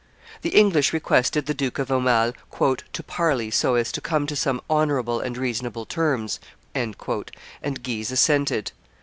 The 0.41 0.49
English 0.49 0.93
requested 0.93 1.45
the 1.45 1.53
Duke 1.53 1.77
of 1.77 1.89
Aumale 1.91 2.33
"to 2.93 3.03
parley 3.03 3.51
so 3.51 3.75
as 3.75 3.91
to 3.91 4.01
come 4.01 4.25
to 4.25 4.35
some 4.35 4.59
honorable 4.67 5.19
and 5.19 5.37
reasonable 5.37 5.85
terms;" 5.85 6.39
and 6.73 6.95
Guise 7.83 8.09
assented. 8.11 8.71